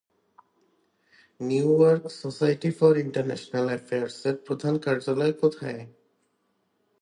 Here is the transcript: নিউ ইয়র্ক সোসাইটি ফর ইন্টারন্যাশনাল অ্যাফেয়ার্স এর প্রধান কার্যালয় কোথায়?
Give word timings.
নিউ 1.39 1.67
ইয়র্ক 1.79 2.03
সোসাইটি 2.21 2.69
ফর 2.71 2.93
ইন্টারন্যাশনাল 2.97 3.65
অ্যাফেয়ার্স 3.67 4.17
এর 4.25 4.35
প্রধান 4.47 4.73
কার্যালয় 4.77 5.33
কোথায়? 5.33 5.81